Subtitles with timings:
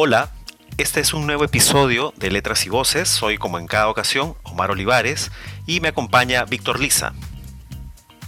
[0.00, 0.30] Hola,
[0.76, 3.08] este es un nuevo episodio de Letras y Voces.
[3.08, 5.32] Soy, como en cada ocasión, Omar Olivares
[5.66, 7.14] y me acompaña Víctor Liza.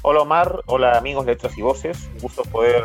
[0.03, 2.11] Hola Omar, hola amigos de Letras y Voces.
[2.15, 2.83] Un gusto poder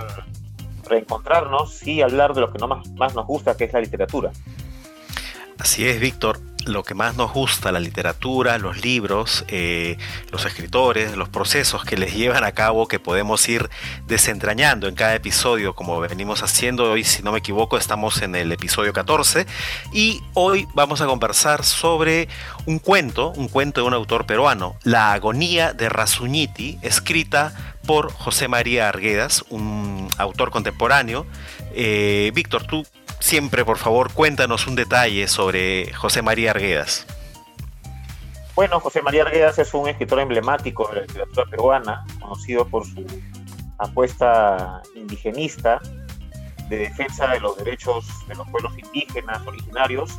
[0.88, 4.32] reencontrarnos y hablar de lo que no más, más nos gusta, que es la literatura.
[5.58, 9.98] Así es, Víctor lo que más nos gusta, la literatura, los libros, eh,
[10.32, 13.70] los escritores, los procesos que les llevan a cabo que podemos ir
[14.08, 16.92] desentrañando en cada episodio como venimos haciendo.
[16.92, 19.46] Hoy, si no me equivoco, estamos en el episodio 14
[19.94, 22.28] y hoy vamos a conversar sobre
[22.66, 28.48] un cuento, un cuento de un autor peruano, La agonía de Rasuñiti, escrita por José
[28.48, 31.26] María Arguedas, un autor contemporáneo.
[31.74, 32.86] Eh, Víctor, tú
[33.20, 37.06] siempre, por favor, cuéntanos un detalle sobre José María Arguedas.
[38.56, 43.06] Bueno, José María Arguedas es un escritor emblemático de la literatura peruana, conocido por su
[43.78, 45.82] apuesta indigenista
[46.70, 50.18] de defensa de los derechos de los pueblos indígenas originarios,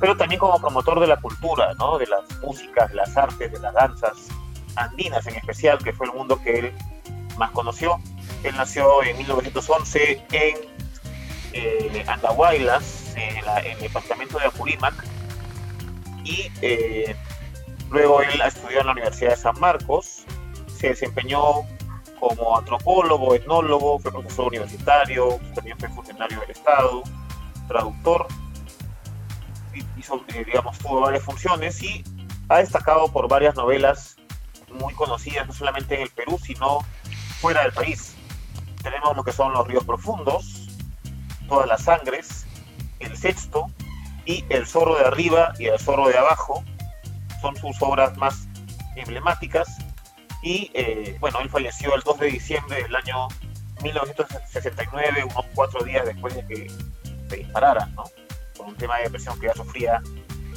[0.00, 1.98] pero también como promotor de la cultura, ¿no?
[1.98, 4.28] de las músicas, de las artes, de las danzas
[4.76, 6.72] andinas en especial, que fue el mundo que él
[7.38, 7.98] más conoció.
[8.42, 10.56] Él nació en 1911 en
[11.56, 14.94] eh, Andahuaylas, en, el departamento de Apurímac,
[16.24, 17.16] y eh,
[17.90, 20.24] luego él estudió en la Universidad de San Marcos,
[20.76, 21.62] se desempeñó
[22.20, 27.02] como antropólogo, etnólogo, fue profesor universitario, también fue funcionario del Estado,
[27.68, 28.26] traductor,
[29.96, 32.04] hizo, eh, digamos, tuvo varias funciones y
[32.48, 34.16] ha destacado por varias novelas
[34.72, 36.80] muy conocidas, no solamente en el Perú, sino
[37.40, 38.14] fuera del país.
[38.82, 40.65] Tenemos lo que son Los Ríos Profundos,
[41.48, 42.46] todas las sangres,
[43.00, 43.70] el sexto
[44.24, 46.64] y el zorro de arriba y el zorro de abajo
[47.40, 48.48] son sus obras más
[48.96, 49.68] emblemáticas
[50.42, 53.28] y eh, bueno, él falleció el 2 de diciembre del año
[53.82, 56.70] 1969, unos cuatro días después de que
[57.28, 58.04] se disparara, ¿no?
[58.56, 60.02] Por un tema de depresión que ya sufría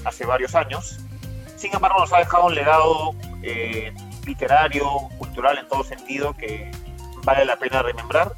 [0.06, 1.00] hace varios años.
[1.56, 3.94] Sin embargo, nos ha dejado un legado eh,
[4.26, 4.88] literario,
[5.18, 6.72] cultural en todo sentido que
[7.24, 8.32] vale la pena remembrar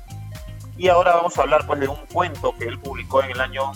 [0.82, 3.72] y ahora vamos a hablar pues de un cuento que él publicó en el año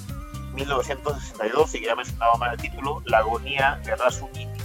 [0.55, 4.59] 1962 y que ya mencionaba mal el título, La agonía de Rasuniti.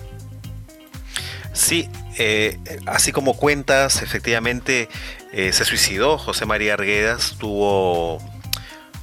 [1.53, 4.89] Sí, eh, así como cuentas, efectivamente
[5.33, 8.17] eh, se suicidó José María Arguedas, tuvo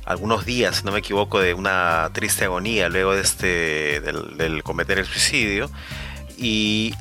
[0.03, 4.63] algunos días, si no me equivoco, de una triste agonía luego de este, del, del
[4.63, 5.69] cometer el suicidio.
[6.39, 6.95] Y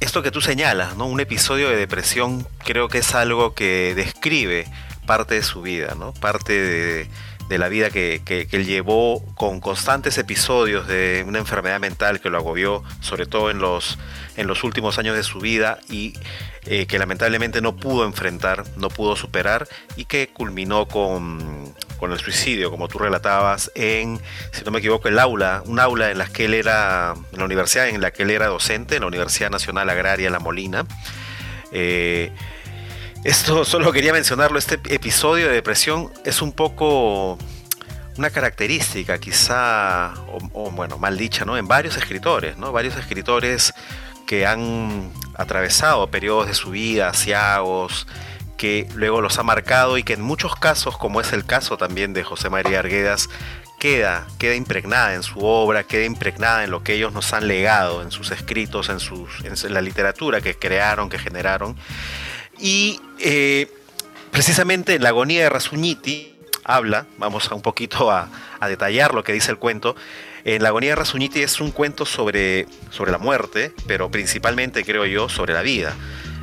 [0.00, 1.04] esto que tú señalas, ¿no?
[1.04, 4.66] un episodio de depresión, creo que es algo que describe
[5.06, 6.12] parte de su vida, ¿no?
[6.12, 7.08] Parte
[7.48, 12.38] de, la vida que, él llevó con constantes episodios de una enfermedad mental que lo
[12.38, 13.98] agobió, sobre todo en los,
[14.36, 16.14] en los últimos años de su vida y
[16.66, 22.18] eh, que lamentablemente no pudo enfrentar, no pudo superar y que culminó con, con, el
[22.18, 26.26] suicidio, como tú relatabas, en, si no me equivoco, el aula, un aula en la
[26.26, 29.50] que él era, en la universidad en la que él era docente, en la Universidad
[29.50, 30.84] Nacional Agraria La Molina.
[31.70, 32.32] Eh,
[33.24, 37.38] esto solo quería mencionarlo, este episodio de depresión es un poco
[38.18, 40.14] una característica quizá,
[40.52, 41.56] o, bueno, mal dicha, ¿no?
[41.56, 42.72] En varios escritores, ¿no?
[42.72, 43.74] Varios escritores
[44.26, 48.06] que han atravesado periodos de su vida, asiagos,
[48.56, 52.14] que luego los ha marcado y que en muchos casos, como es el caso también
[52.14, 53.28] de José María Arguedas,
[53.78, 58.02] queda, queda impregnada en su obra, queda impregnada en lo que ellos nos han legado,
[58.02, 61.76] en sus escritos, en, sus, en la literatura que crearon, que generaron.
[62.58, 63.70] Y eh,
[64.30, 68.28] precisamente en la agonía de Rasuñiti habla, vamos a un poquito a,
[68.68, 69.94] detallar lo que dice el cuento,
[70.44, 75.06] en la agonía de Rasuñiti es un cuento sobre, sobre la muerte, pero principalmente creo
[75.06, 75.94] yo sobre la vida.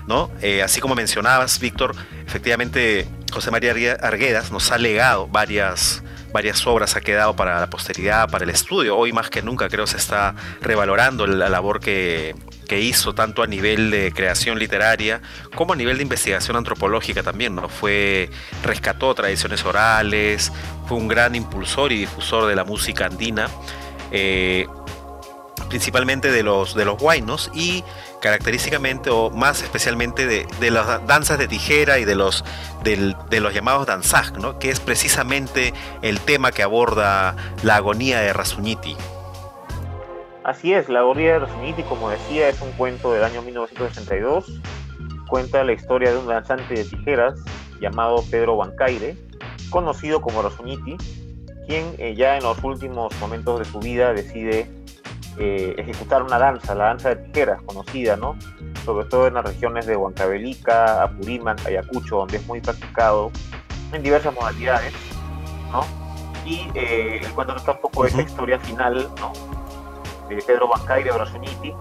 [0.07, 0.31] ¿no?
[0.41, 6.03] Eh, así como mencionabas, Víctor, efectivamente José María Arguedas nos ha legado varias,
[6.34, 8.98] varias obras, ha quedado para la posteridad, para el estudio.
[8.98, 12.36] Hoy más que nunca creo se está revalorando la labor que,
[12.68, 15.22] que hizo tanto a nivel de creación literaria
[15.56, 17.70] como a nivel de investigación antropológica también, ¿no?
[17.70, 18.30] Fue,
[18.63, 20.52] rescató tradiciones orales,
[20.88, 23.48] fue un gran impulsor y difusor de la música andina,
[24.12, 24.66] eh,
[25.69, 27.84] principalmente de los, de los guainos y
[28.24, 32.46] característicamente o más especialmente de, de, las danzas de tijera y de los,
[32.86, 34.60] de los llamados danzag, ¿no?
[34.60, 38.96] que es precisamente el tema que aborda la agonía de Rasuñiti.
[40.46, 44.62] Así es, La Gorilla de Rociniti, como decía, es un cuento del año 1962.
[45.28, 47.36] Cuenta la historia de un danzante de tijeras
[47.81, 49.18] llamado Pedro Bancaire,
[49.69, 50.96] conocido como Rosuniti,
[51.68, 54.69] quien eh, ya en los últimos momentos de su vida decide
[55.38, 58.35] eh, ejecutar una danza, la danza de tijeras, conocida, ¿no?
[58.85, 63.31] Sobre todo en las regiones de Huancavelica, Apurímac, Ayacucho, donde es muy practicado
[63.91, 64.94] en diversas modalidades,
[65.71, 65.85] ¿no?
[66.45, 69.33] Y eh, el cuento trata un poco de esa historia final, ¿no?
[70.30, 71.74] De Pedro Bancaire Brasuniti,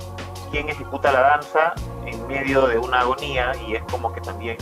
[0.51, 1.75] quien ejecuta la danza
[2.07, 4.57] en medio de una agonía y es como que también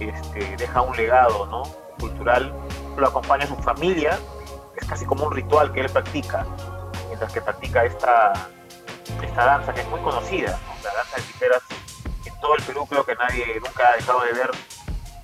[0.00, 1.62] este, deja un legado, ¿no?
[2.00, 2.52] Cultural,
[2.96, 4.18] lo acompaña su familia,
[4.76, 6.46] es casi como un ritual que él practica,
[7.20, 8.32] mientras que practica esta,
[9.22, 11.62] esta danza que es muy conocida, la danza de tijeras
[12.24, 14.50] en todo el Perú creo que nadie nunca ha dejado de ver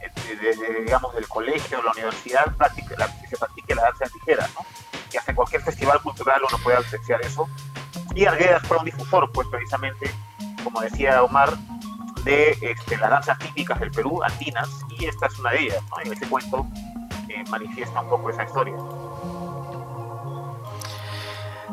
[0.02, 4.66] este, desde digamos del colegio la universidad que se practique la danza de tijeras, ¿no?
[5.10, 7.48] Y hasta cualquier festival cultural uno puede apreciar eso.
[8.14, 10.10] Y Arguedas fue un difusor, pues precisamente,
[10.62, 11.56] como decía Omar,
[12.24, 16.00] de este, las danzas típicas del Perú, andinas, y esta es una de ellas, ¿no?
[16.02, 16.66] En este cuento
[17.30, 18.74] eh, manifiesta un poco esa historia.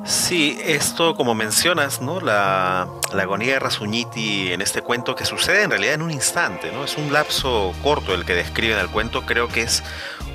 [0.06, 2.20] Sí, esto como mencionas, ¿no?
[2.20, 6.84] La, agonía de Rasuñiti en este cuento que sucede en realidad en un instante, ¿no?
[6.84, 9.82] Es un lapso corto el que describe en el cuento, creo que es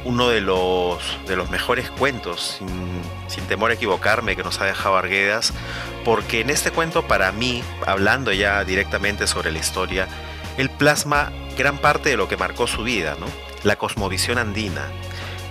[0.04, 4.64] uno de los, de los mejores cuentos, sin, sin temor a equivocarme, que nos ha
[4.64, 5.52] dejado Arguedas,
[6.02, 10.08] porque en este cuento para mí, hablando ya directamente sobre la historia,
[10.56, 13.26] él plasma gran parte de lo que marcó su vida, ¿no?
[13.64, 14.86] La cosmovisión andina,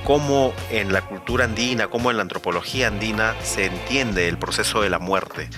[0.03, 4.89] cómo en la cultura andina, cómo en la antropología andina se entiende el proceso de
[4.89, 5.49] la muerte.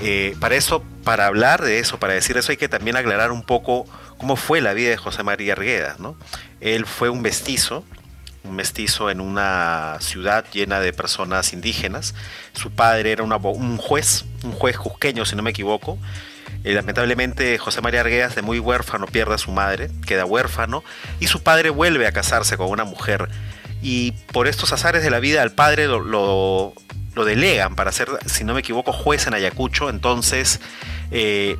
[0.00, 3.42] Eh, para eso, para hablar de eso, para decir eso, hay que también aclarar un
[3.42, 3.86] poco
[4.18, 6.00] cómo fue la vida de José María Arguedas.
[6.00, 6.16] ¿no?
[6.60, 7.84] Él fue un mestizo,
[8.44, 12.14] un mestizo en una ciudad llena de personas indígenas.
[12.52, 15.98] Su padre era un juez, un juez cusqueño, si no me equivoco.
[16.64, 20.84] Eh, lamentablemente José María Arguedas, de muy huérfano, pierde a su madre, queda huérfano,
[21.18, 23.28] y su padre vuelve a casarse con una mujer
[23.82, 26.72] y por estos azares de la vida al padre lo,
[27.26, 29.90] delegan para ser, si no me equivoco, juez en Ayacucho.
[29.90, 30.60] Entonces,
[31.10, 31.56] eh,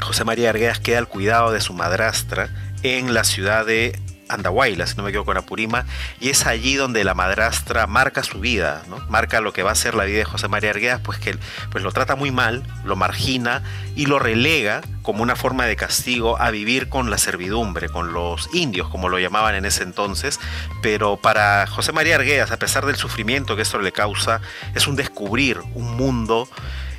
[0.00, 2.48] José María Arguedas queda al cuidado de su madrastra
[2.82, 3.98] en la ciudad de
[4.28, 5.86] Andahuayla, si no me equivoco, en Apurima,
[6.20, 9.94] y es allí donde la madrastra marca su vida, marca lo que va a ser
[9.94, 11.36] la vida de José María Arguedas, pues que
[11.70, 13.62] pues lo trata muy mal, lo margina
[13.96, 18.48] y lo relega como una forma de castigo a vivir con la servidumbre, con los
[18.54, 20.38] indios, como lo llamaban en ese entonces,
[20.82, 24.40] pero para José María Arguedas, a pesar del sufrimiento que esto le causa,
[24.74, 26.48] es un descubrir un mundo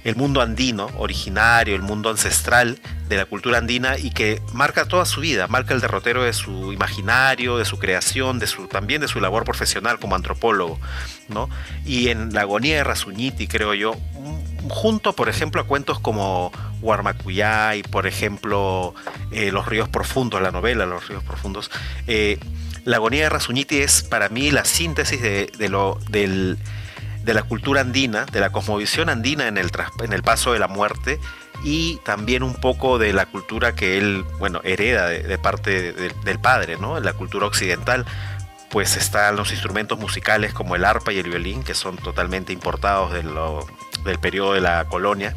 [0.03, 5.05] el mundo andino originario, el mundo ancestral de la cultura andina y que marca toda
[5.05, 9.07] su vida, marca el derrotero de su imaginario, de su creación, de su, también de
[9.07, 10.79] su labor profesional como antropólogo.
[11.27, 11.49] ¿no?
[11.85, 13.95] Y en La agonía de Rasuñiti, creo yo,
[14.69, 18.93] junto, por ejemplo, a cuentos como Huarmacuyay, por ejemplo,
[19.31, 21.71] eh, Los ríos profundos, la novela Los ríos profundos,
[22.07, 22.39] eh,
[22.85, 26.57] La agonía de Rasuñiti es para mí la síntesis de, de lo, del
[27.29, 29.69] de la cultura andina, de la cosmovisión andina en el,
[30.01, 31.19] en el paso de la muerte
[31.63, 36.77] y también un poco de la cultura que él, bueno, hereda de, parte del padre,
[36.77, 36.99] ¿no?
[36.99, 38.07] La cultura occidental,
[38.71, 43.13] pues están los instrumentos musicales como el arpa y el violín, que son totalmente importados
[43.13, 45.35] del periodo de la colonia.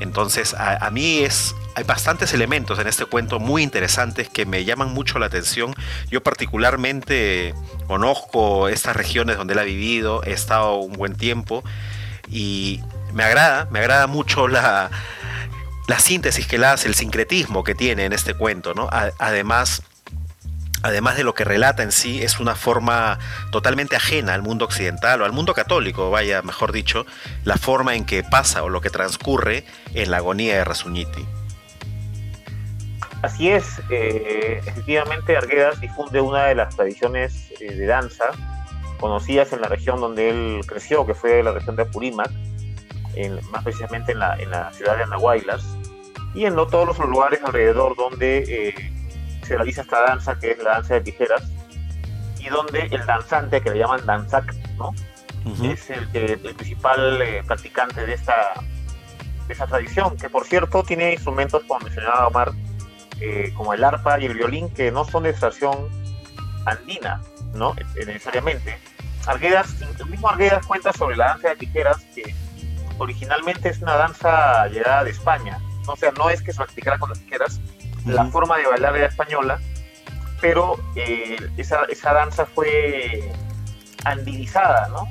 [0.00, 4.92] Entonces, a, mí es, hay bastantes elementos en este cuento muy interesantes que me llaman
[4.92, 5.74] mucho la atención.
[6.10, 7.54] Yo particularmente
[7.86, 11.64] conozco estas regiones donde él ha vivido, he estado un buen tiempo
[12.30, 12.82] y
[13.12, 14.90] me agrada, me agrada mucho la,
[15.86, 18.88] la síntesis que él hace, el sincretismo que tiene en este cuento, ¿no?
[19.18, 19.82] Además,
[20.86, 23.18] además de lo que relata en sí, es una forma
[23.50, 27.06] totalmente ajena al mundo occidental o al mundo católico, vaya, mejor dicho,
[27.44, 31.26] la forma en que pasa o lo que transcurre en la agonía de Rasuñiti.
[33.22, 38.26] Así es, eh, efectivamente Arguedas difunde una de las tradiciones eh, de danza
[39.00, 42.30] conocidas en la región donde él creció, que fue la región de Apurímac,
[43.50, 45.64] más precisamente en la, ciudad de Anahuaylas,
[46.34, 48.92] y en no todos los lugares alrededor donde eh,
[49.46, 51.42] se realiza esta danza, que es la danza de tijeras,
[52.38, 54.92] y donde el danzante, que le llaman danzac, ¿no?
[55.62, 56.08] es el,
[56.54, 58.34] principal eh, practicante de esta,
[59.46, 62.52] de esta tradición, que por cierto tiene instrumentos, como mencionaba Omar,
[63.20, 65.88] eh, como el arpa y el violín, que no son de extracción
[66.66, 67.22] andina,
[67.54, 67.74] ¿no?
[67.96, 68.78] Eh, necesariamente.
[69.26, 72.34] Arguedas, el mismo Arguedas cuenta sobre la danza de tijeras, que
[72.98, 75.58] originalmente es una danza llegada de España.
[75.86, 77.60] O sea, no es que se practicara con las tijeras,
[78.06, 79.60] la forma de bailar era española,
[80.40, 83.30] pero eh, esa, esa, danza fue
[84.04, 85.08] andinizada, ¿no?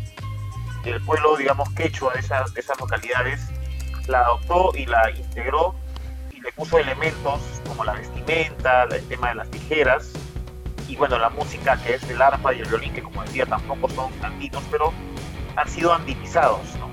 [0.85, 3.49] El pueblo, digamos, quechua de esas, de esas localidades
[4.07, 5.75] la adoptó y la integró
[6.31, 10.13] y le puso elementos como la vestimenta, el tema de las tijeras
[10.87, 13.89] y bueno, la música que es el arpa y el violín, que como decía tampoco
[13.89, 14.93] son andinos, pero
[15.55, 16.89] han sido andinizados, ¿no?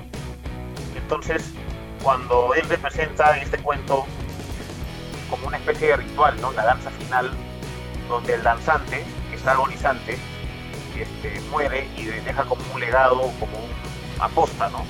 [0.95, 1.53] Entonces,
[2.01, 4.05] cuando él representa en este cuento
[5.33, 6.51] como una especie de ritual, ¿no?
[6.51, 7.31] La danza final,
[8.07, 10.15] donde el danzante, que está agonizante,
[10.95, 14.85] este, muere y deja como un legado, como un aposta, ¿no?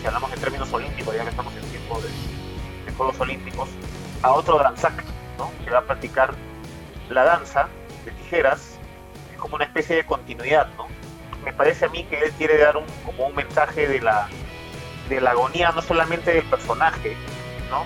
[0.00, 3.68] Si hablamos en términos olímpicos, ya que estamos en tiempo de, Juegos Olímpicos,
[4.22, 5.04] a otro danzac,
[5.36, 5.50] ¿no?
[5.64, 6.32] Que va a practicar
[7.08, 7.68] la danza
[8.04, 8.78] de tijeras
[9.36, 10.86] como una especie de continuidad, ¿no?
[11.44, 14.28] Me parece a mí que él quiere dar un, como un mensaje de la,
[15.08, 17.16] de la agonía no solamente del personaje,
[17.68, 17.84] ¿no?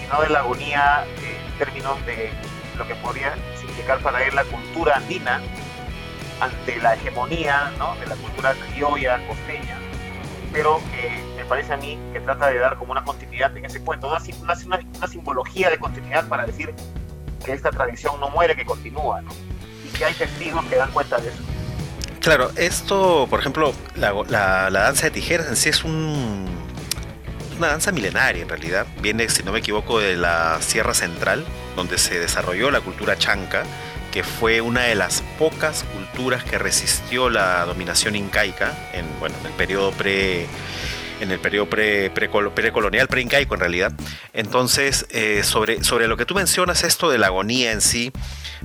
[0.00, 1.04] Sino de la agonía
[1.58, 2.30] términos de
[2.76, 5.40] lo que podría significar para él la cultura andina
[6.40, 7.96] ante la hegemonía ¿no?
[7.96, 9.76] de la cultura criolla, costeña,
[10.52, 10.80] pero
[11.36, 14.18] me parece a mí que trata de dar como una continuidad en ese cuento, una,
[14.64, 16.72] una, una simbología de continuidad para decir
[17.44, 19.30] que esta tradición no muere, que continúa, ¿no?
[19.84, 21.42] y que hay testigos que dan cuenta de eso.
[22.20, 26.46] Claro, esto, por ejemplo, la, la, la danza de tijeras en sí es un,
[27.58, 28.86] una danza milenaria en realidad.
[29.02, 31.44] Viene, si no me equivoco, de la Sierra Central,
[31.76, 33.64] donde se desarrolló la cultura chanca,
[34.12, 39.46] que fue una de las pocas culturas que resistió la dominación incaica en, bueno, en
[39.46, 40.46] el periodo pre
[41.20, 43.92] en el periodo pre, precolonial, preincaico en realidad.
[44.32, 48.12] Entonces, eh, sobre, sobre lo que tú mencionas, esto de la agonía en sí,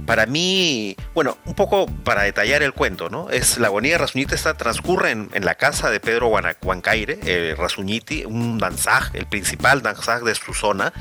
[0.06, 3.30] para mí, bueno, un poco para detallar el cuento, ¿no?
[3.30, 8.26] Es la agonía de Rasuñiti está, transcurre en, la casa de Pedro Huancaire, eh, Rasuñiti,
[8.26, 10.94] un danzaj, el principal danzaj de su zona,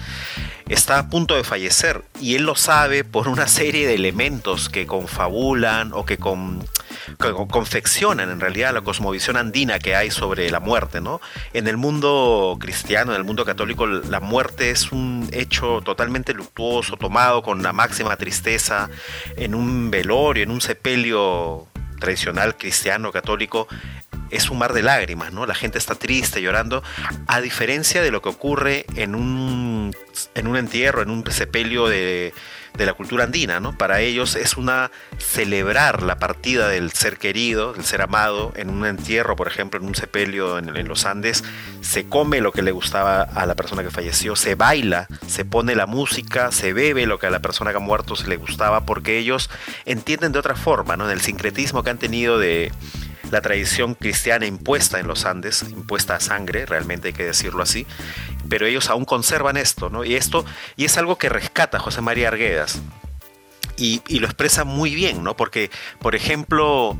[0.68, 4.86] está a punto de fallecer y él lo sabe por una serie de elementos que
[4.86, 6.66] confabulan o que, con,
[7.48, 11.20] confeccionan en realidad la cosmovisión andina que hay sobre la muerte, ¿no?
[11.52, 16.96] En el mundo cristiano, en el mundo católico, la muerte es un hecho totalmente luctuoso,
[16.96, 18.88] tomado con la máxima tristeza
[19.36, 21.66] en un velorio, en un sepelio
[21.98, 23.68] tradicional cristiano, católico,
[24.32, 25.46] es un mar de lágrimas, ¿no?
[25.46, 26.82] La gente está triste, llorando,
[27.26, 29.94] a diferencia de lo que ocurre en un,
[30.34, 32.32] en un entierro, en un sepelio de,
[32.74, 33.76] de la cultura andina, ¿no?
[33.76, 38.86] Para ellos es una celebrar la partida del ser querido, del ser amado, en un
[38.86, 41.44] entierro, por ejemplo, en un sepelio en, los Andes,
[41.80, 45.74] se come lo que le gustaba a la persona que falleció, se baila, se pone
[45.74, 48.86] la música, se bebe lo que a la persona que ha muerto se le gustaba,
[48.86, 49.50] porque ellos
[49.84, 51.04] entienden de otra forma, ¿no?
[51.04, 52.72] En el sincretismo que han tenido de
[53.30, 57.86] la tradición cristiana impuesta en los Andes, impuesta a sangre, realmente hay que decirlo así,
[58.48, 60.04] pero ellos aún conservan esto, ¿no?
[60.04, 60.44] Y esto,
[60.76, 62.80] y es algo que rescata José María Arguedas.
[63.78, 65.36] Y, lo expresa muy bien, ¿no?
[65.36, 66.96] Porque, por ejemplo,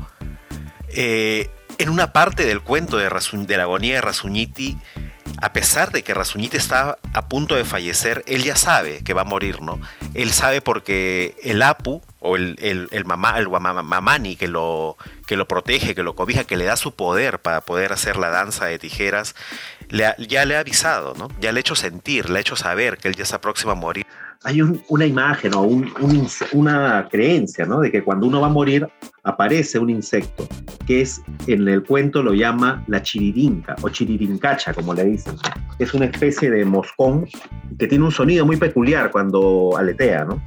[0.89, 4.77] eh, en una parte del cuento de, de la agonía de Rasuñiti,
[5.41, 9.21] a pesar de que Rasuñiti está a punto de fallecer, él ya sabe que va
[9.21, 9.79] a morir, ¿no?
[10.13, 12.57] Él sabe porque el Apu, o el,
[12.91, 14.97] el, mamá, el mamani que lo,
[15.27, 18.29] que lo protege, que lo cobija, que le da su poder para poder hacer la
[18.29, 19.35] danza de tijeras,
[19.89, 21.27] ya le ha avisado, ¿no?
[21.39, 23.75] Ya le ha hecho sentir, le ha hecho saber que él ya está próximo a
[23.75, 24.05] morir.
[24.45, 25.61] Hay una imagen o
[26.51, 27.79] una creencia, ¿no?
[27.79, 28.87] De que cuando uno va a morir
[29.23, 30.47] aparece un insecto,
[30.85, 35.35] que es, en el cuento lo llama la chiririnca o chiririncacha, como le dicen.
[35.79, 37.25] Es una especie de moscón
[37.79, 40.43] que tiene un sonido muy peculiar cuando aletea, ¿no?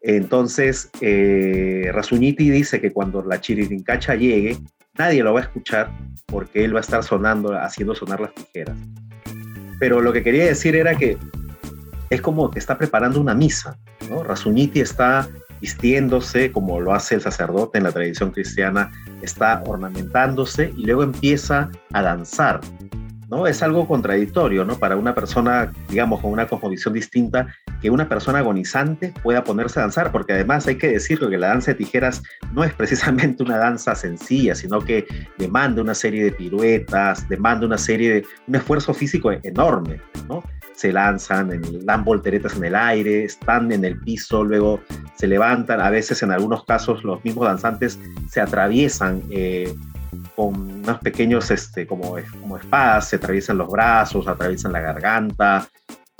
[0.00, 1.92] Entonces, eh,
[2.38, 4.56] dice que cuando la chiririncacha llegue,
[4.96, 5.90] nadie lo va a escuchar
[6.26, 8.76] porque él va a estar sonando, haciendo sonar las tijeras.
[9.78, 11.18] Pero lo que quería decir era que
[12.10, 13.78] es como que está preparando una misa,
[14.10, 14.22] ¿no?
[14.22, 15.28] Rasuniti está
[15.60, 18.90] vistiéndose como lo hace el sacerdote en la tradición cristiana,
[19.22, 22.60] está ornamentándose y luego empieza a danzar.
[23.28, 23.46] ¿no?
[23.46, 24.78] Es algo contradictorio, ¿no?
[24.78, 27.46] Para una persona, digamos, con una cosmovisión distinta,
[27.80, 31.48] que una persona agonizante pueda ponerse a danzar, porque además hay que decirlo que la
[31.48, 32.22] danza de tijeras
[32.52, 37.78] no es precisamente una danza sencilla, sino que demanda una serie de piruetas, demanda una
[37.78, 40.42] serie de, un esfuerzo físico enorme, ¿no?
[40.78, 44.80] Se lanzan, dan volteretas en el aire, están en el piso, luego
[45.16, 47.98] se levantan, a veces en algunos casos los mismos danzantes
[48.30, 49.74] se atraviesan eh,
[50.36, 55.68] con unos pequeños este, como, como espadas, se atraviesan los brazos, atraviesan la garganta.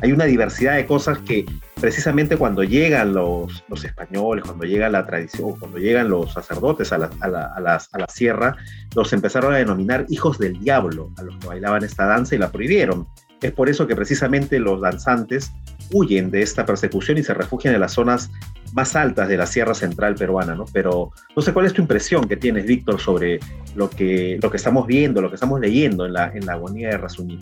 [0.02, 1.46] Hay una diversidad de cosas que
[1.80, 6.98] precisamente cuando llegan los, los españoles, cuando llega la tradición, cuando llegan los sacerdotes a
[6.98, 8.56] la, a, la, a, a la sierra,
[8.96, 12.50] los empezaron a denominar hijos del diablo a los que bailaban esta danza y la
[12.50, 13.06] prohibieron.
[13.40, 15.52] Es por eso que precisamente los danzantes
[15.92, 18.30] huyen de esta persecución y se refugian en las zonas
[18.73, 20.64] más altas de la Sierra Central peruana, ¿no?
[20.73, 23.40] Pero no sé cuál es tu impresión que tienes, Víctor, sobre
[23.75, 26.88] lo que, lo que estamos viendo, lo que estamos leyendo en la, en la agonía
[26.88, 27.38] de Razumí.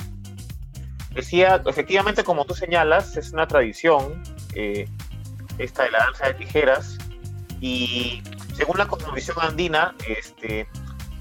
[1.15, 4.23] Decía, efectivamente, como tú señalas, es una tradición,
[4.55, 4.87] eh,
[5.59, 6.99] esta de la danza de tijeras,
[7.61, 8.23] y
[8.55, 10.69] según la cosmovisión andina, este,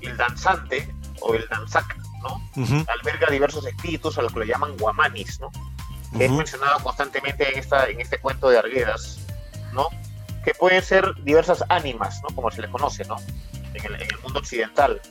[0.02, 2.86] el danzante o el danzac, ¿no?
[2.88, 5.52] Alberga diversos espíritus a los que le llaman guamanis, ¿no?
[6.18, 9.20] que es mencionado constantemente en, esta, en este cuento de Arguedas,
[9.74, 9.88] ¿no?
[10.44, 12.34] Que pueden ser diversas ánimas, ¿no?
[12.34, 13.18] Como se les conoce, ¿no?
[13.74, 15.02] en el, mundo occidental.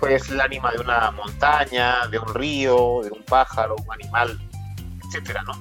[0.00, 4.40] Pues el ánima de una montaña, de un río, de un pájaro, un animal,
[5.06, 5.52] etcétera, ¿no?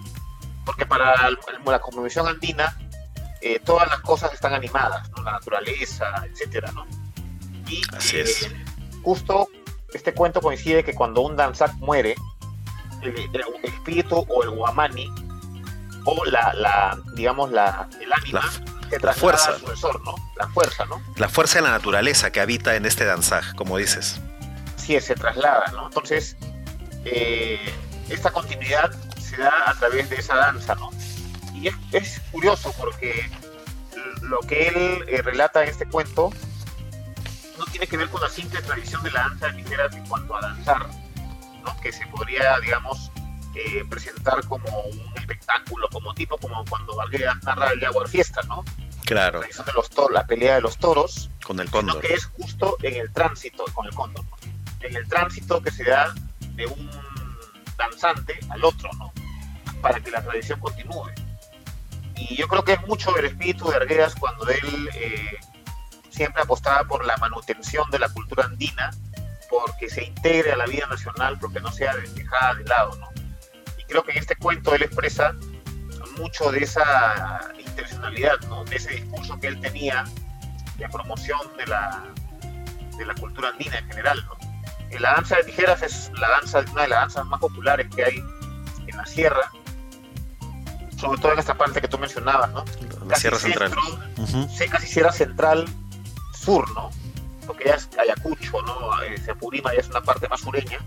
[0.65, 1.29] Porque para
[1.65, 2.77] la cosmovisión andina,
[3.41, 5.23] eh, todas las cosas están animadas, ¿no?
[5.23, 6.85] La naturaleza, etcétera, ¿no?
[7.67, 8.43] Y Así es.
[8.43, 8.65] Eh,
[9.03, 9.47] justo
[9.97, 12.15] este cuento coincide que cuando un danzak muere,
[13.01, 13.29] el,
[13.63, 15.11] espíritu o el guamani,
[16.05, 18.49] o la, la digamos, la, el ánima,
[19.01, 19.57] la, fuerza.
[20.03, 20.15] ¿no?
[20.37, 21.01] La fuerza, ¿no?
[21.17, 24.19] La fuerza de la naturaleza que habita en este danzaj, como dices.
[24.77, 25.87] Sí, se traslada, ¿no?
[25.87, 26.35] Entonces,
[27.05, 27.73] eh,
[28.09, 30.91] esta continuidad se da a través de esa danza, ¿no?
[31.53, 33.29] Y es, curioso porque
[34.21, 36.31] lo que él eh, relata en este cuento
[37.57, 40.41] no tiene que ver con la simple tradición de la danza tijeras en cuanto a
[40.41, 40.87] danzar,
[41.63, 41.79] ¿no?
[41.81, 43.11] que se podría, digamos,
[43.55, 48.63] eh, presentar como un espectáculo, como tipo como cuando Valguera narra el Jaguar Fiesta, ¿no?
[49.05, 49.41] Claro.
[49.41, 51.29] La, de los toros, la pelea de los toros.
[51.45, 52.01] Con el cóndor.
[52.01, 54.25] que es justo en el tránsito, con el cóndor,
[54.79, 56.13] en el tránsito que se da
[56.55, 56.89] de un
[57.77, 59.11] danzante al otro, ¿no?
[59.81, 61.11] Para que la tradición continúe.
[62.15, 65.37] Y yo creo que es mucho el espíritu de Arguedas cuando él eh,
[66.13, 68.91] siempre apostaba por la manutención de la cultura andina,
[69.49, 73.09] porque se integre a la vida nacional, porque no sea dejada de lado, ¿no?
[73.77, 75.35] Y creo que en este cuento él expresa
[76.17, 78.63] mucho de esa intencionalidad, ¿no?
[78.65, 80.03] De ese discurso que él tenía
[80.77, 82.03] de promoción de la,
[82.97, 84.43] de la cultura andina en general, ¿no?
[84.99, 88.23] La danza de tijeras es la danza, una de las danzas más populares que hay
[88.87, 89.51] en la sierra,
[90.97, 92.63] sobre todo en esta parte que tú mencionabas, ¿no?
[93.07, 93.71] La Sierra Central.
[94.71, 95.65] casi Sierra Central,
[96.43, 96.91] sur, ¿no?
[97.47, 99.01] Porque ya es Ayacucho, ¿no?
[99.03, 100.79] Eh, Sepurima ya es una parte más sureña.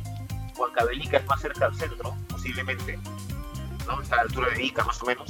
[0.57, 2.99] Huancavelica es más cerca al centro, posiblemente,
[3.87, 4.01] ¿no?
[4.01, 5.29] Está a la altura de Ica, más o menos.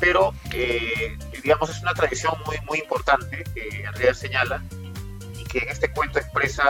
[0.00, 4.62] Pero, eh, digamos, es una tradición muy, muy importante que realidad señala
[5.38, 6.64] y que en este cuento expresa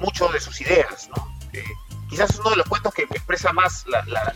[0.00, 1.32] mucho de sus ideas, ¿no?
[2.08, 4.34] quizás es uno de los cuentos que expresa más la, la,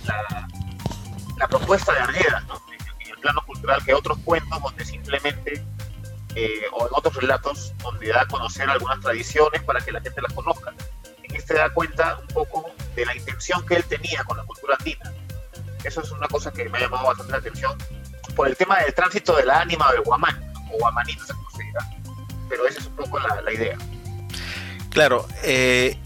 [1.39, 2.61] la, propuesta de Arguedas, ¿no?
[3.01, 5.63] En el plano cultural que otros cuentos donde simplemente
[6.37, 10.21] eh, o en otros relatos donde da a conocer algunas tradiciones para que la gente
[10.21, 10.75] las conozca.
[11.23, 14.77] En este da cuenta un poco de la intención que él tenía con la cultura
[14.79, 15.13] andina.
[15.83, 17.79] Eso es una cosa que me ha llamado bastante la atención
[18.35, 21.81] por el tema del tránsito de la ánima del guamán, o cómo se dirá.
[22.51, 23.79] Pero esa es un poco la, idea.
[24.91, 25.99] Claro, eh,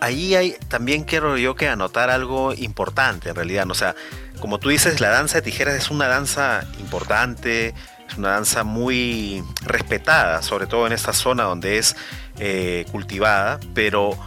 [0.00, 3.70] ahí hay, también quiero yo que anotar algo importante en realidad.
[3.70, 3.94] O sea,
[4.40, 7.74] como tú dices, la danza de tijeras es una danza importante,
[8.18, 11.96] una danza muy respetada, sobre todo en esta zona donde es
[12.38, 14.18] eh, cultivada, pero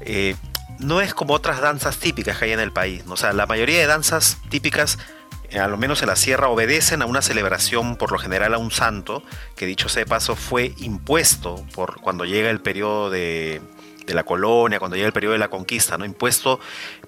[0.00, 0.36] eh,
[0.78, 3.04] no es como otras danzas típicas que hay en el país.
[3.08, 4.98] O sea, la mayoría de danzas típicas,
[5.50, 8.58] eh, a lo menos en la sierra, obedecen a una celebración, por lo general a
[8.58, 9.22] un santo,
[9.56, 13.60] que dicho sea de paso fue impuesto por cuando llega el periodo de,
[14.08, 16.04] de la colonia, cuando llega el periodo de la conquista, ¿no?
[16.04, 16.58] Impuesto,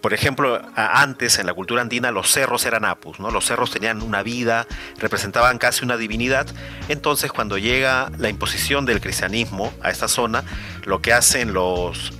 [0.00, 3.30] por ejemplo, antes en la cultura andina los cerros eran apus, ¿no?
[3.30, 4.66] Los cerros tenían una vida,
[4.98, 6.46] representaban casi una divinidad.
[6.88, 10.44] Entonces, cuando llega la imposición del cristianismo a esta zona,
[10.84, 12.12] lo que hacen los,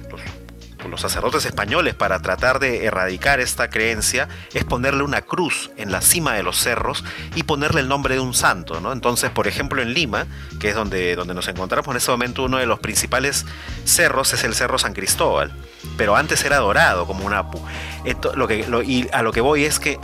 [0.88, 6.01] los sacerdotes españoles para tratar de erradicar esta creencia es ponerle una cruz en la
[6.01, 8.81] cima de los cerros y ponerle el nombre de un santo.
[8.81, 8.93] ¿no?
[8.93, 10.27] Entonces, por ejemplo, en Lima,
[10.59, 13.47] que es donde, donde nos encontramos en este momento, uno de los principales
[13.85, 15.53] cerros es el Cerro San Cristóbal,
[15.97, 17.61] pero antes era dorado como un apu.
[18.35, 19.99] lo que, y a lo que voy es que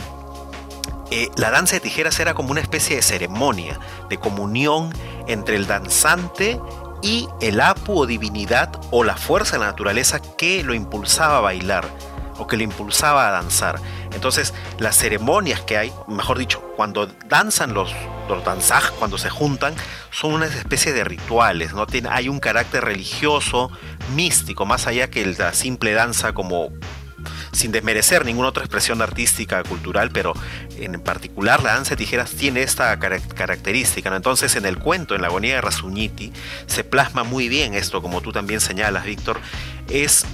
[1.09, 4.93] eh, la danza de tijeras era como una especie de ceremonia, de comunión
[5.27, 6.59] entre el danzante
[7.01, 11.41] y el apu o divinidad o la fuerza de la naturaleza que lo impulsaba a
[11.41, 11.85] bailar
[12.39, 13.79] o que lo impulsaba a danzar.
[14.13, 17.91] Entonces, las ceremonias que hay, mejor dicho, cuando danzan los,
[18.29, 19.75] los danzaj, cuando se juntan,
[20.11, 21.87] son una especie de rituales, ¿no?
[21.87, 23.71] Tiene, hay un carácter religioso,
[24.15, 26.69] místico, más allá que la simple danza como
[27.57, 30.33] sin desmerecer ninguna otra expresión artística, cultural, pero
[30.77, 34.15] en particular la danza de tijeras tiene esta característica.
[34.15, 36.31] Entonces en el cuento, en la agonía de Rasuñiti,
[36.67, 39.39] se plasma muy bien esto, como tú también señalas, Víctor,
[39.89, 40.25] es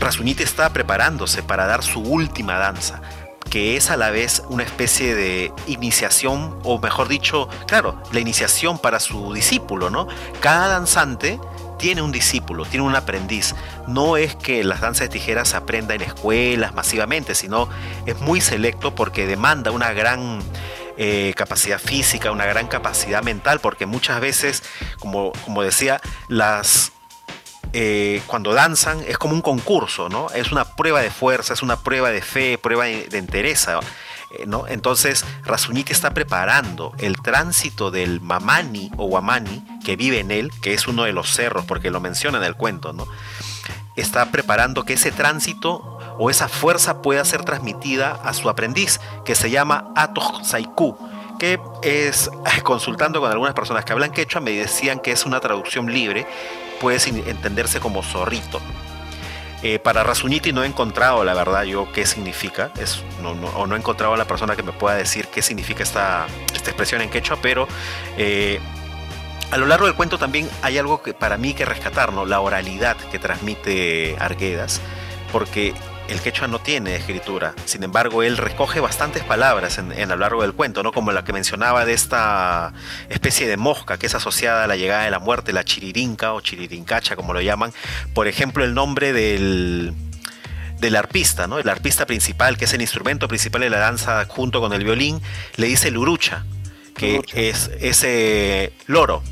[0.00, 3.00] Rasuñiti está preparándose para dar su última danza,
[3.50, 8.78] que es a la vez una especie de iniciación, o mejor dicho, claro, la iniciación
[8.78, 10.08] para su discípulo, ¿no?
[10.40, 11.38] Cada danzante
[11.78, 13.54] tiene un discípulo, tiene un aprendiz.
[13.86, 17.68] No es que las danzas de tijeras se aprenda en escuelas masivamente, sino
[18.06, 20.42] es muy selecto porque demanda una gran
[20.96, 24.62] eh, capacidad física, una gran capacidad mental, porque muchas veces,
[24.98, 26.92] como, como decía, las
[27.72, 30.28] eh, cuando danzan es como un concurso, ¿no?
[30.30, 33.80] Es una prueba de fuerza, es una prueba de fe, prueba de, de entereza.
[34.30, 34.66] Eh, ¿no?
[34.66, 40.74] Entonces, Rasuniti está preparando el tránsito del Mamani o Wamani que vive en él, que
[40.74, 43.06] es uno de los cerros, porque lo menciona en el cuento, ¿no?
[43.94, 49.34] Está preparando que ese tránsito o esa fuerza pueda ser transmitida a su aprendiz, que
[49.34, 50.98] se llama Atok Saiku,
[51.38, 52.30] que es,
[52.62, 56.26] consultando con algunas personas que hablan quechua, me decían que es una traducción libre,
[56.80, 58.60] puede entenderse como zorrito.
[59.68, 62.70] Eh, para Rasuniti no he encontrado, la verdad, yo qué significa,
[63.56, 66.70] o no he encontrado a la persona que me pueda decir qué significa esta, esta
[66.70, 67.66] expresión en quechua, pero
[68.16, 68.60] eh,
[69.50, 72.26] a lo largo del cuento también hay algo que para mí que rescatar, ¿no?
[72.26, 74.80] la oralidad que transmite Arguedas,
[75.32, 75.74] porque
[76.08, 77.54] el quechua no tiene escritura.
[77.64, 80.92] Sin embargo, él recoge bastantes palabras en, a lo largo del cuento, ¿no?
[80.92, 82.72] Como la que mencionaba de esta
[83.08, 86.40] especie de mosca que es asociada a la llegada de la muerte, la chiririnca o
[86.40, 87.72] chiririncacha, como lo llaman.
[88.14, 89.94] Por ejemplo, el nombre del
[90.78, 91.58] del arpista, ¿no?
[91.58, 95.22] El arpista principal, que es el instrumento principal de la danza junto con el violín,
[95.56, 96.44] le dice lurucha,
[96.94, 99.22] que es ese loro,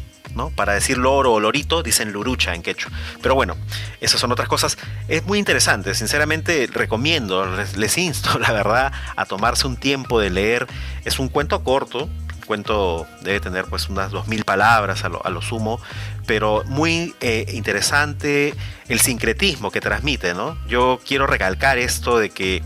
[0.54, 2.90] para decir loro o lorito dicen lurucha en quechua.
[3.22, 3.56] Pero bueno,
[4.00, 4.78] esas son otras cosas.
[5.08, 10.66] Es muy interesante, sinceramente recomiendo, les, insto, la verdad, a tomarse un tiempo de leer.
[11.04, 12.08] Es un cuento corto,
[12.46, 15.80] cuento debe tener pues unas dos mil palabras a lo, sumo,
[16.26, 18.54] pero muy eh, interesante
[18.88, 20.58] el sincretismo que transmite, ¿no?
[20.66, 22.62] Yo quiero recalcar esto de que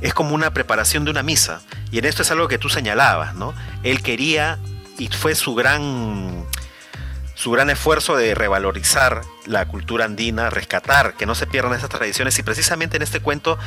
[0.00, 1.60] es como una preparación de una misa,
[1.90, 3.54] y en esto es algo que tú señalabas, ¿no?
[3.82, 4.58] Él quería,
[4.98, 6.44] y fue su gran
[7.42, 12.38] su gran esfuerzo de revalorizar la cultura andina, rescatar, que no se pierdan esas tradiciones.
[12.38, 13.58] Y precisamente en este cuento,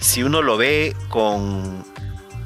[0.00, 1.82] si uno lo ve con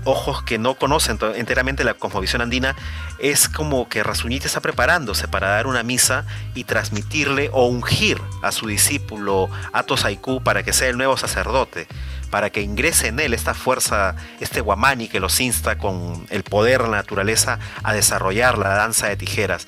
[0.04, 2.76] ojos que no conocen enteramente la cosmovisión andina,
[3.18, 8.52] es como que Rasuniti está preparándose para dar una misa y transmitirle o ungir a
[8.52, 11.88] su discípulo Ato Saiku para que sea el nuevo sacerdote,
[12.36, 16.82] para que ingrese en él esta fuerza, este guamani que los insta con el poder
[16.82, 19.66] de la naturaleza a desarrollar la danza de tijeras.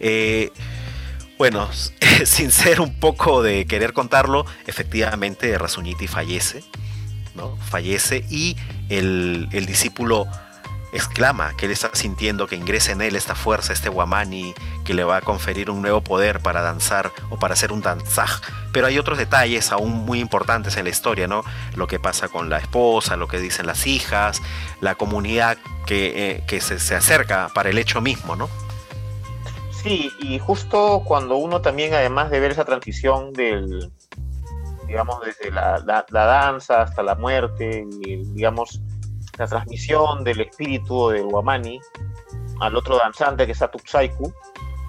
[0.00, 0.50] Eh,
[1.38, 1.70] bueno,
[2.26, 6.62] sin ser un poco de querer contarlo, efectivamente Rasuniti fallece
[7.70, 8.54] Fallece y
[8.90, 10.26] el, discípulo
[10.92, 15.04] exclama que él está sintiendo que ingresa en él esta fuerza, este guamani que le
[15.04, 18.40] va a conferir un nuevo poder para danzar o para hacer un danzaj.
[18.72, 21.44] Pero hay otros detalles aún muy importantes en la historia, ¿no?
[21.74, 24.40] Lo que pasa con la esposa, lo que dicen las hijas,
[24.80, 28.48] la comunidad que, eh, se, se, acerca para el hecho mismo, ¿no?
[29.82, 33.90] Sí, y justo cuando uno también, además de ver esa transición del,
[34.86, 38.80] digamos, desde la, danza hasta la muerte, y, digamos,
[39.40, 41.80] la transmisión del espíritu de Guamani
[42.60, 44.32] al otro danzante que es Atuksaiku,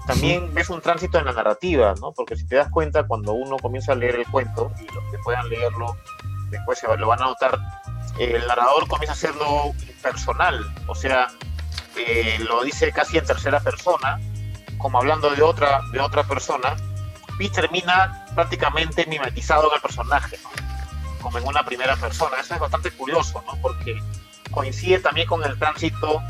[0.05, 2.11] también ves un tránsito en la narrativa, ¿no?
[2.11, 5.17] Porque si te das cuenta, cuando uno comienza a leer el cuento, y los que
[5.23, 5.95] puedan leerlo
[6.49, 7.57] después se lo van a notar,
[8.19, 11.27] el narrador comienza a hacerlo personal, o sea,
[11.95, 14.19] eh, lo dice casi en tercera persona,
[14.77, 16.75] como hablando de otra, de otra persona,
[17.39, 20.37] y termina prácticamente mimetizado en el personaje,
[21.21, 22.35] como en una primera persona.
[22.41, 23.55] Eso es bastante curioso, ¿no?
[23.61, 23.97] porque
[24.51, 26.21] coincide también con el tránsito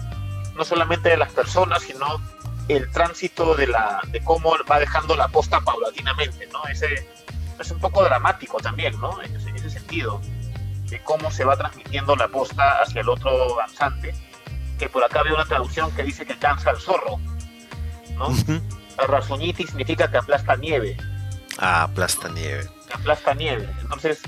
[0.56, 2.22] no solamente de las personas, sino
[2.68, 6.48] el tránsito de, la, de cómo va dejando la posta paulatinamente.
[6.48, 6.64] ¿no?
[6.66, 7.08] Ese,
[7.60, 9.22] es un poco dramático también, ¿no?
[9.22, 10.22] en, ese, sentido,
[10.90, 14.14] de cómo se va transmitiendo la posta hacia el otro danzante,
[14.78, 17.20] que por acá veo una traducción que dice que cansa el zorro.
[18.16, 18.30] ¿no?
[19.08, 20.98] Razoñiti significa que aplasta nieve.
[21.58, 22.70] Ah, aplasta nieve.
[22.94, 23.70] aplasta nieve.
[23.82, 24.22] Entonces,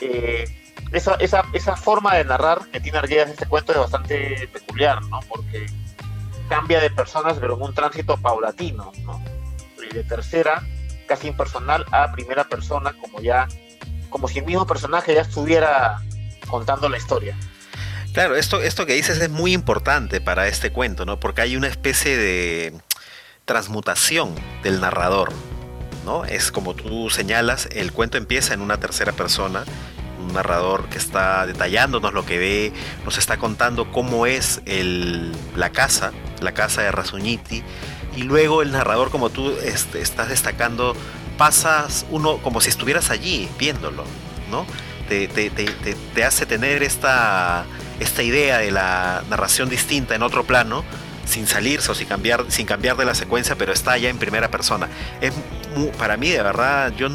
[0.00, 0.63] eh,
[0.94, 5.02] esa, esa, esa, forma de narrar que tiene Arguedas en este cuento es bastante peculiar,
[5.06, 5.20] ¿no?
[5.28, 5.66] Porque
[6.48, 9.22] cambia de personas, pero en un tránsito paulatino, ¿no?
[9.92, 10.62] de tercera,
[11.06, 13.46] casi impersonal, a primera persona, como ya,
[14.10, 16.00] como si el mismo personaje ya estuviera
[16.48, 17.36] contando la historia.
[18.12, 21.20] Claro, esto, esto que dices es muy importante para este cuento, ¿no?
[21.20, 22.74] Porque hay una especie de
[23.44, 25.32] transmutación del narrador.
[26.04, 26.24] ¿no?
[26.24, 29.64] Es como tú señalas, el cuento empieza en una tercera persona,
[30.24, 32.72] un narrador que está detallándonos lo que ve,
[33.04, 37.62] nos está contando cómo es el, la casa, la casa de Razuñiti,
[38.16, 40.94] y luego el narrador, como tú este, estás destacando,
[41.36, 44.04] pasas uno como si estuvieras allí viéndolo,
[44.50, 44.66] ¿no?
[45.08, 47.64] Te, te, hace tener esta,
[48.00, 50.82] esta idea de la narración distinta en otro plano,
[51.26, 54.50] sin salirse o sin cambiar, sin cambiar de la secuencia, pero está ya en primera
[54.50, 54.88] persona.
[55.20, 55.34] Es
[55.98, 57.08] para mí, de verdad, yo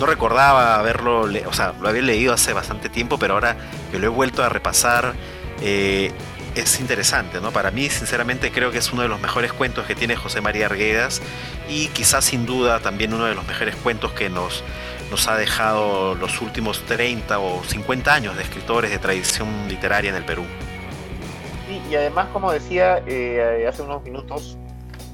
[0.00, 3.56] no recordaba haberlo, o sea, lo había leído hace bastante tiempo, pero ahora
[3.92, 5.12] que lo he vuelto a repasar,
[5.60, 6.10] eh,
[6.54, 7.52] es interesante, ¿no?
[7.52, 10.66] Para mí, sinceramente, creo que es uno de los mejores cuentos que tiene José María
[10.66, 11.20] Arguedas
[11.68, 14.64] y quizás sin duda también uno de los mejores cuentos que nos,
[15.10, 20.16] nos ha dejado los últimos 30 o 50 años de escritores de tradición literaria en
[20.16, 20.44] el Perú.
[21.88, 24.56] y además, como decía eh, hace unos minutos,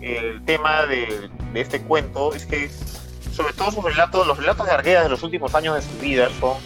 [0.01, 2.71] el tema de, este cuento es que,
[3.37, 6.29] sobre todo sus relatos, los relatos de Arguedas de los últimos años de su vida
[6.41, 6.57] son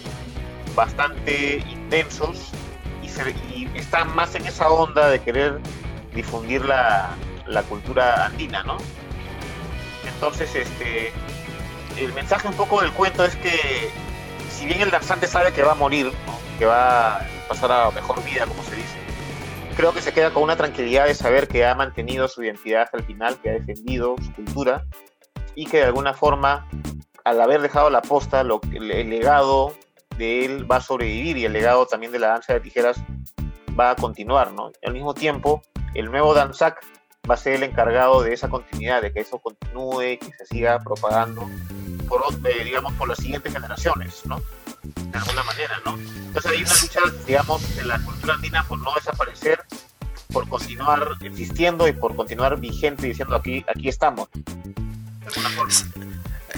[0.77, 2.53] bastante intensos
[3.03, 5.61] y, están más en esa onda de querer
[6.15, 7.17] difundir la,
[7.69, 8.79] cultura andina, ¿no?
[10.15, 11.13] Entonces, este,
[11.99, 13.91] el mensaje un poco del cuento es que,
[14.51, 16.13] si bien el danzante sabe que va a morir,
[16.59, 18.99] que va a pasar a mejor vida, como se dice,
[19.77, 22.99] creo que se queda con una tranquilidad de saber que ha mantenido su identidad hasta
[22.99, 24.87] el final, que ha defendido su cultura
[25.55, 26.67] y que de alguna forma,
[27.25, 29.75] al haber dejado la posta, lo, el, el legado
[30.17, 33.01] de él va a sobrevivir y el legado también de la danza de tijeras
[33.79, 34.71] va a continuar, ¿no?
[34.85, 35.63] al mismo tiempo,
[35.95, 36.85] el nuevo Danzac
[37.29, 40.79] va a ser el encargado de esa continuidad, de que eso continúe, que se siga
[40.81, 41.49] propagando
[42.09, 44.41] por, eh, digamos, por las siguientes generaciones, ¿no?
[44.83, 45.97] De alguna manera, ¿no?
[45.99, 49.61] Entonces hay una lucha, digamos, de la cultura andina por no desaparecer,
[50.33, 54.29] por continuar existiendo y por continuar vigente diciendo aquí, aquí estamos.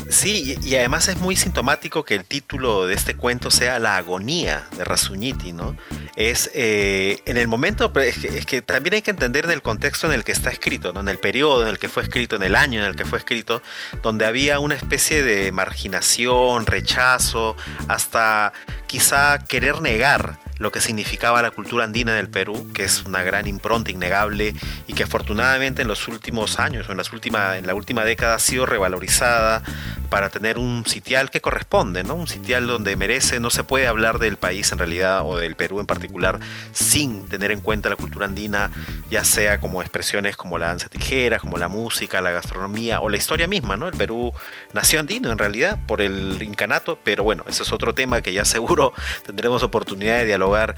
[0.08, 4.66] Sí, y además es muy sintomático que el título de este cuento sea La agonía
[4.76, 5.76] de Rasuñiti, ¿no?
[6.16, 9.62] Es eh, en el momento, es que, es que, también hay que entender en el
[9.62, 12.42] contexto en el que está escrito, en el periodo en el que fue escrito, en
[12.42, 13.62] el año en el que fue escrito,
[14.02, 17.56] donde había una especie de marginación, rechazo,
[17.88, 18.52] hasta
[18.86, 23.46] quizá querer negar lo que significaba la cultura andina del Perú, que es una gran
[23.46, 24.54] impronta innegable
[24.86, 28.36] y que afortunadamente en los últimos años o en, las últimas, en la última década
[28.36, 29.62] ha sido revalorizada
[30.08, 32.14] para tener un sitial que corresponde, ¿no?
[32.14, 35.80] Un sitial donde merece, no se puede hablar del país en realidad o del Perú
[35.80, 36.38] en particular
[36.72, 38.70] sin tener en cuenta la cultura andina,
[39.10, 43.16] ya sea como expresiones como la danza tijera, como la música, la gastronomía o la
[43.16, 43.88] historia misma, ¿no?
[43.88, 44.32] El Perú
[44.74, 48.44] nació andino en realidad por el incanato, pero bueno, ese es otro tema que ya
[48.44, 48.92] seguro
[49.26, 50.74] tendremos oportunidad de dialogar ah,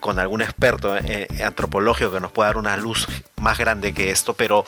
[0.00, 3.06] con algún experto eh, antropológico que nos pueda dar una luz
[3.40, 4.64] más grande que esto, pero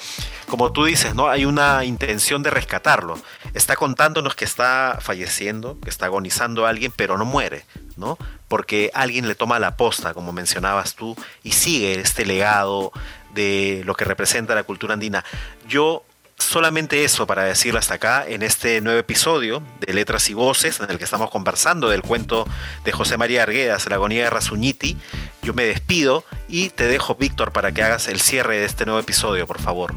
[0.49, 1.29] como tú dices, ¿no?
[1.29, 3.19] Hay una intención de rescatarlo.
[3.55, 7.65] Está contándonos que está falleciendo, que está agonizando a alguien, pero no muere,
[7.97, 8.19] ¿no?
[8.49, 12.93] Porque alguien le toma la posta, como mencionabas tú, y sigue este legado
[13.35, 15.25] de lo que representa la cultura andina.
[15.69, 16.05] Yo
[16.41, 20.91] solamente eso para decirlo hasta acá en este nuevo episodio de Letras y Voces en
[20.91, 22.47] el que estamos conversando del cuento
[22.85, 24.97] de José María Arguedas, La agonía de Razuñiti.
[25.43, 29.01] Yo me despido y te dejo, Víctor, para que hagas el cierre de este nuevo
[29.01, 29.95] episodio, por favor.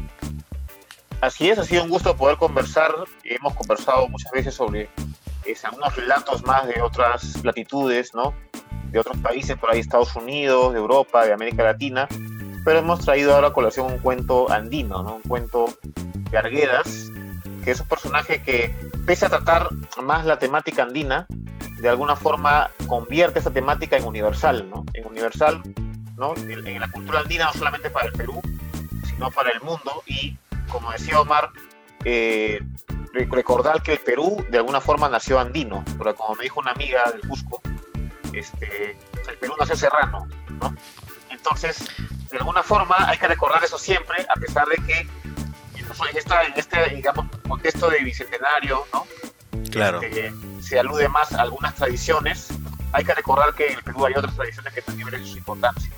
[1.20, 2.92] Así es, ha sido un gusto poder conversar.
[3.24, 4.90] Hemos conversado muchas veces sobre
[5.64, 8.34] algunos relatos más de otras latitudes, ¿no?
[8.90, 12.06] De otros países, por ahí Estados Unidos, de Europa, de América Latina
[12.64, 15.16] pero hemos traído ahora a colación un cuento andino, ¿no?
[15.16, 15.66] un cuento
[16.30, 17.10] de Arguedas,
[17.62, 18.74] que es un personaje que,
[19.06, 19.68] pese a tratar
[20.02, 21.26] más la temática andina,
[21.78, 24.84] de alguna forma convierte esa temática en universal, ¿no?
[24.94, 25.62] En universal.
[25.66, 28.40] En la cultura andina no solamente para el Perú,
[29.04, 30.36] sino para el mundo y,
[30.70, 31.50] como decía Omar,
[32.04, 32.60] eh,
[33.12, 37.10] recordar que el Perú de alguna forma nació andino, pero como me dijo una amiga
[37.10, 37.60] del Cusco,
[38.32, 38.96] este,
[39.28, 40.26] el Perú nació serrano,
[40.60, 40.74] ¿no?
[41.44, 41.76] Entonces,
[42.30, 46.54] de alguna forma hay que recordar eso siempre, a pesar de que en, esta, en
[46.56, 49.06] este, digamos, contexto de bicentenario, ¿no?
[49.70, 50.00] Claro.
[50.00, 52.48] Este, se alude más a algunas tradiciones.
[52.92, 55.90] Hay que recordar que en el Perú hay otras tradiciones que también merecen su importancia.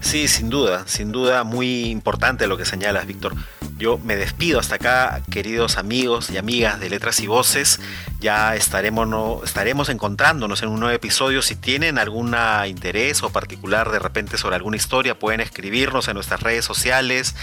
[0.00, 3.34] Sí, sin duda, sin duda, muy importante lo que señalas, Víctor.
[3.76, 7.80] Yo me despido hasta acá, queridos amigos y amigas de Letras y Voces.
[8.20, 11.42] Ya estaremos, estaremos encontrándonos en un nuevo episodio.
[11.42, 12.36] Si tienen algún
[12.68, 17.34] interés o particular de repente sobre alguna historia, pueden escribirnos en nuestras redes sociales,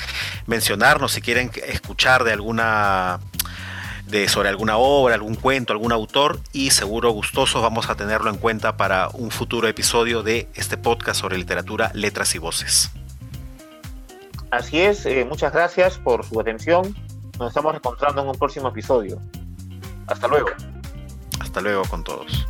[0.48, 3.20] mencionarnos si quieren escuchar de alguna
[4.08, 8.38] de sobre alguna obra, algún cuento, algún autor y seguro gustosos vamos a tenerlo en
[8.38, 12.92] cuenta para un futuro episodio de este podcast sobre literatura, letras y voces.
[14.52, 16.94] Así es, eh, muchas gracias por su atención.
[17.40, 19.20] Nos estamos encontrando en un próximo episodio.
[20.08, 20.50] Hasta luego.
[21.40, 22.46] Hasta luego con todos.